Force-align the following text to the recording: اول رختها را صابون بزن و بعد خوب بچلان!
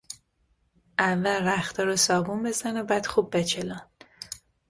اول 0.99 1.45
رختها 1.47 1.83
را 1.85 1.95
صابون 1.95 2.43
بزن 2.43 2.77
و 2.77 2.83
بعد 2.83 3.05
خوب 3.05 3.37
بچلان! 3.37 3.81